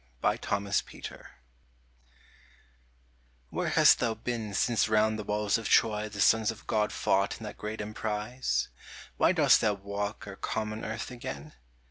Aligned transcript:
THE 0.23 0.31
NEW 0.59 0.71
HELEN 0.71 1.25
WHERE 3.51 3.69
hast 3.69 3.99
thou 3.99 4.15
been 4.15 4.55
since 4.55 4.89
round 4.89 5.19
the 5.19 5.23
walls 5.23 5.59
of 5.59 5.69
Troy 5.69 6.09
The 6.09 6.19
sons 6.19 6.49
of 6.49 6.65
God 6.65 6.91
fought 6.91 7.37
in 7.37 7.43
that 7.43 7.55
great 7.59 7.79
emprise? 7.81 8.69
Why 9.17 9.31
dost 9.31 9.61
thou 9.61 9.75
walk 9.75 10.25
our 10.25 10.37
common 10.37 10.83
earth 10.83 11.11
again? 11.11 11.53